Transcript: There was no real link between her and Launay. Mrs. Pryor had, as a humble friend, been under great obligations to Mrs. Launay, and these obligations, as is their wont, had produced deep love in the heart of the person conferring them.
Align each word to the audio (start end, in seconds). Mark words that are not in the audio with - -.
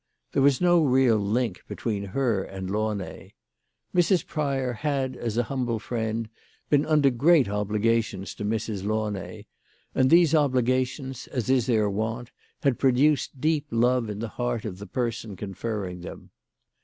There 0.31 0.41
was 0.41 0.59
no 0.59 0.81
real 0.83 1.17
link 1.19 1.61
between 1.67 2.05
her 2.05 2.41
and 2.43 2.71
Launay. 2.71 3.33
Mrs. 3.93 4.25
Pryor 4.25 4.73
had, 4.73 5.15
as 5.15 5.37
a 5.37 5.43
humble 5.43 5.77
friend, 5.77 6.27
been 6.71 6.87
under 6.87 7.11
great 7.11 7.47
obligations 7.47 8.33
to 8.33 8.43
Mrs. 8.43 8.83
Launay, 8.83 9.45
and 9.93 10.09
these 10.09 10.33
obligations, 10.33 11.27
as 11.27 11.51
is 11.51 11.67
their 11.67 11.87
wont, 11.87 12.31
had 12.63 12.79
produced 12.79 13.39
deep 13.39 13.67
love 13.69 14.09
in 14.09 14.17
the 14.17 14.27
heart 14.27 14.65
of 14.65 14.79
the 14.79 14.87
person 14.87 15.35
conferring 15.35 16.01
them. 16.01 16.31